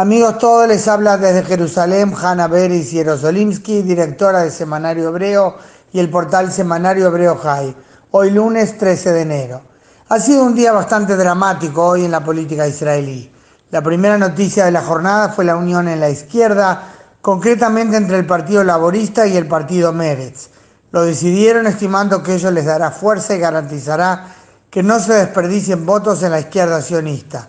Amigos 0.00 0.38
todos, 0.38 0.68
les 0.68 0.86
habla 0.86 1.16
desde 1.16 1.42
Jerusalén 1.42 2.14
Hanna 2.16 2.46
Beris 2.46 2.92
Yerosolimsky, 2.92 3.82
directora 3.82 4.44
de 4.44 4.52
Semanario 4.52 5.08
Hebreo 5.08 5.56
y 5.92 5.98
el 5.98 6.08
portal 6.08 6.52
Semanario 6.52 7.08
Hebreo 7.08 7.34
High. 7.34 7.74
Hoy 8.12 8.30
lunes 8.30 8.78
13 8.78 9.12
de 9.12 9.22
enero. 9.22 9.60
Ha 10.08 10.20
sido 10.20 10.44
un 10.44 10.54
día 10.54 10.70
bastante 10.70 11.16
dramático 11.16 11.84
hoy 11.84 12.04
en 12.04 12.12
la 12.12 12.22
política 12.22 12.68
israelí. 12.68 13.28
La 13.72 13.82
primera 13.82 14.16
noticia 14.16 14.66
de 14.66 14.70
la 14.70 14.82
jornada 14.82 15.30
fue 15.30 15.44
la 15.44 15.56
unión 15.56 15.88
en 15.88 15.98
la 15.98 16.10
izquierda, 16.10 16.92
concretamente 17.20 17.96
entre 17.96 18.18
el 18.18 18.24
Partido 18.24 18.62
Laborista 18.62 19.26
y 19.26 19.36
el 19.36 19.48
Partido 19.48 19.92
Meretz. 19.92 20.50
Lo 20.92 21.02
decidieron 21.02 21.66
estimando 21.66 22.22
que 22.22 22.34
ello 22.36 22.52
les 22.52 22.66
dará 22.66 22.92
fuerza 22.92 23.34
y 23.34 23.40
garantizará 23.40 24.28
que 24.70 24.84
no 24.84 25.00
se 25.00 25.14
desperdicien 25.14 25.84
votos 25.84 26.22
en 26.22 26.30
la 26.30 26.38
izquierda 26.38 26.82
sionista. 26.82 27.48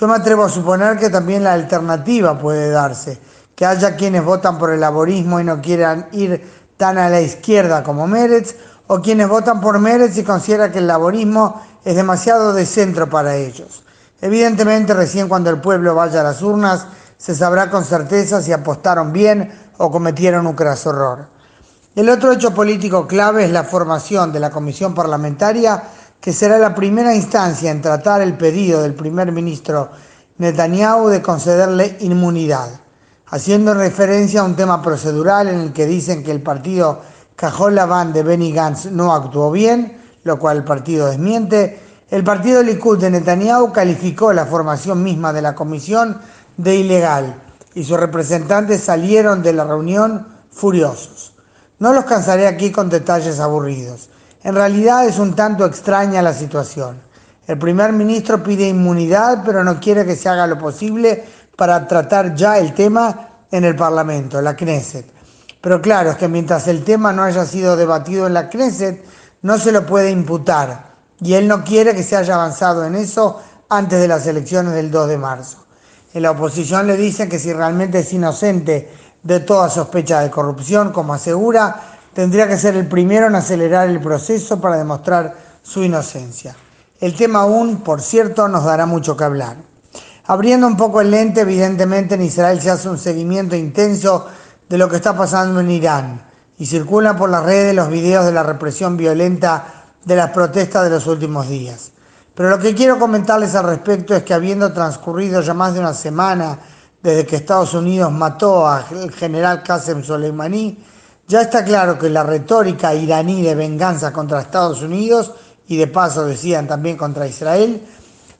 Yo 0.00 0.08
me 0.08 0.14
atrevo 0.14 0.44
a 0.44 0.48
suponer 0.48 0.98
que 0.98 1.10
también 1.10 1.44
la 1.44 1.52
alternativa 1.52 2.38
puede 2.38 2.70
darse, 2.70 3.20
que 3.54 3.66
haya 3.66 3.96
quienes 3.96 4.24
votan 4.24 4.56
por 4.56 4.70
el 4.70 4.80
laborismo 4.80 5.38
y 5.38 5.44
no 5.44 5.60
quieran 5.60 6.08
ir 6.12 6.42
tan 6.78 6.96
a 6.96 7.10
la 7.10 7.20
izquierda 7.20 7.82
como 7.82 8.06
Meretz, 8.06 8.54
o 8.86 9.02
quienes 9.02 9.28
votan 9.28 9.60
por 9.60 9.78
Meretz 9.78 10.16
y 10.16 10.24
consideran 10.24 10.72
que 10.72 10.78
el 10.78 10.86
laborismo 10.86 11.60
es 11.84 11.94
demasiado 11.94 12.54
de 12.54 12.64
centro 12.64 13.10
para 13.10 13.36
ellos. 13.36 13.84
Evidentemente, 14.22 14.94
recién 14.94 15.28
cuando 15.28 15.50
el 15.50 15.60
pueblo 15.60 15.94
vaya 15.94 16.22
a 16.22 16.24
las 16.24 16.40
urnas, 16.40 16.86
se 17.18 17.34
sabrá 17.34 17.68
con 17.68 17.84
certeza 17.84 18.40
si 18.40 18.54
apostaron 18.54 19.12
bien 19.12 19.52
o 19.76 19.90
cometieron 19.90 20.46
un 20.46 20.54
craso 20.54 20.90
error. 20.90 21.28
El 21.94 22.08
otro 22.08 22.32
hecho 22.32 22.54
político 22.54 23.06
clave 23.06 23.44
es 23.44 23.50
la 23.50 23.64
formación 23.64 24.32
de 24.32 24.40
la 24.40 24.48
comisión 24.48 24.94
parlamentaria 24.94 25.82
que 26.20 26.32
será 26.32 26.58
la 26.58 26.74
primera 26.74 27.14
instancia 27.14 27.70
en 27.70 27.80
tratar 27.80 28.20
el 28.20 28.36
pedido 28.36 28.82
del 28.82 28.94
primer 28.94 29.32
ministro 29.32 29.90
Netanyahu 30.38 31.08
de 31.08 31.22
concederle 31.22 31.96
inmunidad, 32.00 32.68
haciendo 33.26 33.74
referencia 33.74 34.40
a 34.40 34.44
un 34.44 34.56
tema 34.56 34.82
procedural 34.82 35.48
en 35.48 35.60
el 35.60 35.72
que 35.72 35.86
dicen 35.86 36.22
que 36.22 36.30
el 36.30 36.42
partido 36.42 37.00
Cajol 37.36 37.80
de 38.12 38.22
Benny 38.22 38.52
Gantz 38.52 38.86
no 38.86 39.14
actuó 39.14 39.50
bien, 39.50 39.98
lo 40.24 40.38
cual 40.38 40.58
el 40.58 40.64
partido 40.64 41.08
desmiente. 41.08 41.80
El 42.10 42.22
partido 42.22 42.62
Likud 42.62 42.98
de 42.98 43.10
Netanyahu 43.10 43.72
calificó 43.72 44.32
la 44.32 44.44
formación 44.44 45.02
misma 45.02 45.32
de 45.32 45.40
la 45.40 45.54
comisión 45.54 46.20
de 46.56 46.76
ilegal 46.76 47.42
y 47.74 47.84
sus 47.84 47.98
representantes 47.98 48.82
salieron 48.82 49.42
de 49.42 49.52
la 49.54 49.64
reunión 49.64 50.26
furiosos. 50.50 51.34
No 51.78 51.94
los 51.94 52.04
cansaré 52.04 52.46
aquí 52.46 52.70
con 52.70 52.90
detalles 52.90 53.40
aburridos. 53.40 54.10
En 54.42 54.54
realidad 54.54 55.06
es 55.06 55.18
un 55.18 55.34
tanto 55.34 55.66
extraña 55.66 56.22
la 56.22 56.32
situación. 56.32 57.00
El 57.46 57.58
primer 57.58 57.92
ministro 57.92 58.42
pide 58.42 58.68
inmunidad, 58.68 59.42
pero 59.44 59.62
no 59.62 59.78
quiere 59.78 60.06
que 60.06 60.16
se 60.16 60.28
haga 60.28 60.46
lo 60.46 60.58
posible 60.58 61.24
para 61.56 61.86
tratar 61.86 62.34
ya 62.34 62.58
el 62.58 62.72
tema 62.72 63.28
en 63.50 63.64
el 63.64 63.76
Parlamento, 63.76 64.40
la 64.40 64.56
Knesset. 64.56 65.12
Pero 65.60 65.82
claro, 65.82 66.10
es 66.10 66.16
que 66.16 66.28
mientras 66.28 66.68
el 66.68 66.84
tema 66.84 67.12
no 67.12 67.22
haya 67.22 67.44
sido 67.44 67.76
debatido 67.76 68.26
en 68.26 68.34
la 68.34 68.48
Knesset, 68.48 69.04
no 69.42 69.58
se 69.58 69.72
lo 69.72 69.84
puede 69.84 70.10
imputar. 70.10 70.90
Y 71.20 71.34
él 71.34 71.46
no 71.46 71.62
quiere 71.62 71.94
que 71.94 72.02
se 72.02 72.16
haya 72.16 72.34
avanzado 72.34 72.84
en 72.84 72.94
eso 72.94 73.42
antes 73.68 74.00
de 74.00 74.08
las 74.08 74.26
elecciones 74.26 74.72
del 74.72 74.90
2 74.90 75.08
de 75.08 75.18
marzo. 75.18 75.66
En 76.14 76.22
la 76.22 76.30
oposición 76.30 76.86
le 76.86 76.96
dicen 76.96 77.28
que 77.28 77.38
si 77.38 77.52
realmente 77.52 77.98
es 77.98 78.12
inocente 78.12 78.90
de 79.22 79.40
toda 79.40 79.68
sospecha 79.68 80.20
de 80.20 80.30
corrupción, 80.30 80.92
como 80.92 81.12
asegura, 81.12 81.99
tendría 82.14 82.48
que 82.48 82.58
ser 82.58 82.76
el 82.76 82.86
primero 82.86 83.26
en 83.26 83.34
acelerar 83.34 83.88
el 83.88 84.00
proceso 84.00 84.60
para 84.60 84.76
demostrar 84.76 85.36
su 85.62 85.82
inocencia. 85.82 86.56
El 87.00 87.14
tema 87.14 87.40
aún, 87.40 87.78
por 87.78 88.02
cierto, 88.02 88.48
nos 88.48 88.64
dará 88.64 88.86
mucho 88.86 89.16
que 89.16 89.24
hablar. 89.24 89.56
Abriendo 90.26 90.66
un 90.66 90.76
poco 90.76 91.00
el 91.00 91.10
lente, 91.10 91.40
evidentemente 91.40 92.14
en 92.14 92.22
Israel 92.22 92.60
se 92.60 92.70
hace 92.70 92.88
un 92.88 92.98
seguimiento 92.98 93.56
intenso 93.56 94.26
de 94.68 94.78
lo 94.78 94.88
que 94.88 94.96
está 94.96 95.16
pasando 95.16 95.60
en 95.60 95.70
Irán 95.70 96.22
y 96.58 96.66
circulan 96.66 97.16
por 97.16 97.30
las 97.30 97.42
redes 97.42 97.74
los 97.74 97.88
videos 97.88 98.26
de 98.26 98.32
la 98.32 98.42
represión 98.42 98.96
violenta 98.96 99.64
de 100.04 100.16
las 100.16 100.30
protestas 100.30 100.84
de 100.84 100.90
los 100.90 101.06
últimos 101.06 101.48
días. 101.48 101.92
Pero 102.34 102.50
lo 102.50 102.58
que 102.58 102.74
quiero 102.74 102.98
comentarles 102.98 103.54
al 103.54 103.64
respecto 103.64 104.14
es 104.14 104.22
que 104.22 104.34
habiendo 104.34 104.72
transcurrido 104.72 105.40
ya 105.40 105.54
más 105.54 105.74
de 105.74 105.80
una 105.80 105.94
semana 105.94 106.58
desde 107.02 107.26
que 107.26 107.36
Estados 107.36 107.74
Unidos 107.74 108.12
mató 108.12 108.68
al 108.68 109.10
general 109.12 109.62
Qasem 109.62 110.04
Soleimani, 110.04 110.84
ya 111.30 111.42
está 111.42 111.64
claro 111.64 111.96
que 111.96 112.10
la 112.10 112.24
retórica 112.24 112.92
iraní 112.92 113.40
de 113.40 113.54
venganza 113.54 114.12
contra 114.12 114.40
Estados 114.40 114.82
Unidos 114.82 115.32
y 115.68 115.76
de 115.76 115.86
paso 115.86 116.24
decían 116.24 116.66
también 116.66 116.96
contra 116.96 117.24
Israel 117.24 117.86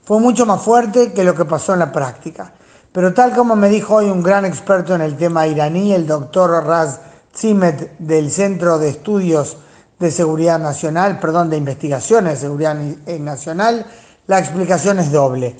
fue 0.02 0.18
mucho 0.18 0.44
más 0.44 0.60
fuerte 0.60 1.12
que 1.12 1.22
lo 1.22 1.32
que 1.32 1.44
pasó 1.44 1.72
en 1.74 1.78
la 1.78 1.92
práctica. 1.92 2.52
Pero 2.90 3.14
tal 3.14 3.32
como 3.32 3.54
me 3.54 3.68
dijo 3.68 3.94
hoy 3.94 4.06
un 4.06 4.24
gran 4.24 4.44
experto 4.44 4.96
en 4.96 5.02
el 5.02 5.16
tema 5.16 5.46
iraní, 5.46 5.92
el 5.92 6.04
doctor 6.04 6.66
Raz 6.66 6.98
Zimet 7.32 7.96
del 8.00 8.28
Centro 8.28 8.76
de 8.80 8.88
Estudios 8.88 9.56
de 10.00 10.10
Seguridad 10.10 10.58
Nacional, 10.58 11.20
perdón, 11.20 11.48
de 11.48 11.58
Investigaciones 11.58 12.32
de 12.32 12.40
Seguridad 12.40 12.74
Nacional, 13.20 13.86
la 14.26 14.40
explicación 14.40 14.98
es 14.98 15.12
doble. 15.12 15.56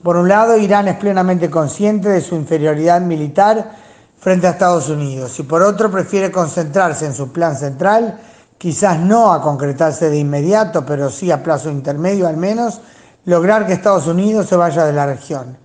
Por 0.00 0.16
un 0.16 0.28
lado, 0.28 0.56
Irán 0.56 0.86
es 0.86 0.96
plenamente 0.96 1.50
consciente 1.50 2.08
de 2.08 2.20
su 2.20 2.36
inferioridad 2.36 3.00
militar 3.00 3.87
frente 4.18 4.46
a 4.46 4.50
Estados 4.50 4.88
Unidos 4.88 5.38
y 5.38 5.44
por 5.44 5.62
otro 5.62 5.90
prefiere 5.90 6.30
concentrarse 6.30 7.06
en 7.06 7.14
su 7.14 7.32
plan 7.32 7.56
central, 7.56 8.18
quizás 8.58 8.98
no 8.98 9.32
a 9.32 9.40
concretarse 9.40 10.10
de 10.10 10.18
inmediato, 10.18 10.84
pero 10.84 11.10
sí 11.10 11.30
a 11.30 11.42
plazo 11.42 11.70
intermedio 11.70 12.26
al 12.26 12.36
menos, 12.36 12.80
lograr 13.24 13.66
que 13.66 13.74
Estados 13.74 14.06
Unidos 14.06 14.48
se 14.48 14.56
vaya 14.56 14.84
de 14.84 14.92
la 14.92 15.06
región. 15.06 15.56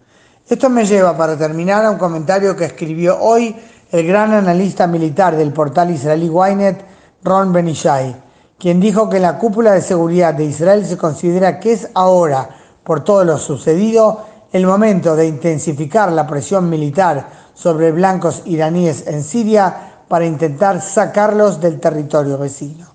Esto 0.47 0.69
me 0.69 0.85
lleva 0.85 1.17
para 1.17 1.37
terminar 1.37 1.85
a 1.85 1.91
un 1.91 1.97
comentario 1.97 2.55
que 2.55 2.65
escribió 2.65 3.17
hoy 3.19 3.55
el 3.91 4.05
gran 4.05 4.33
analista 4.33 4.85
militar 4.87 5.35
del 5.35 5.53
portal 5.53 5.89
israelí 5.91 6.29
Ynet, 6.29 6.85
Ron 7.23 7.53
Benishai, 7.53 8.15
quien 8.59 8.79
dijo 8.79 9.09
que 9.09 9.19
la 9.19 9.37
cúpula 9.37 9.71
de 9.71 9.81
seguridad 9.81 10.33
de 10.33 10.45
Israel 10.45 10.85
se 10.85 10.97
considera 10.97 11.59
que 11.59 11.73
es 11.73 11.89
ahora, 11.93 12.49
por 12.83 13.03
todo 13.03 13.23
lo 13.23 13.37
sucedido, 13.37 14.25
el 14.51 14.67
momento 14.67 15.15
de 15.15 15.25
intensificar 15.25 16.11
la 16.11 16.27
presión 16.27 16.69
militar 16.69 17.42
sobre 17.53 17.91
blancos 17.91 18.41
iraníes 18.45 19.07
en 19.07 19.23
Siria 19.23 20.03
para 20.07 20.25
intentar 20.25 20.81
sacarlos 20.81 21.59
del 21.59 21.79
territorio 21.79 22.37
vecino. 22.37 22.87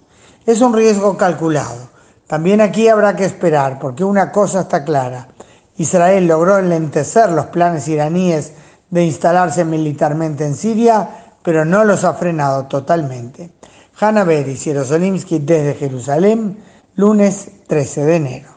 Es 0.46 0.60
un 0.60 0.74
riesgo 0.74 1.16
calculado. 1.16 1.88
También 2.26 2.60
aquí 2.60 2.88
habrá 2.88 3.16
que 3.16 3.24
esperar, 3.24 3.78
porque 3.78 4.04
una 4.04 4.30
cosa 4.30 4.60
está 4.60 4.84
clara. 4.84 5.28
Israel 5.76 6.26
logró 6.26 6.58
enlentecer 6.58 7.30
los 7.30 7.46
planes 7.46 7.88
iraníes 7.88 8.52
de 8.90 9.04
instalarse 9.04 9.64
militarmente 9.64 10.44
en 10.44 10.54
Siria, 10.54 11.08
pero 11.42 11.64
no 11.64 11.84
los 11.84 12.04
ha 12.04 12.14
frenado 12.14 12.66
totalmente. 12.66 13.50
Hanna 13.98 14.24
Beris 14.24 14.62
Jerosolimsky 14.62 15.38
desde 15.40 15.74
Jerusalén, 15.74 16.58
lunes 16.94 17.50
13 17.66 18.04
de 18.04 18.16
enero. 18.16 18.48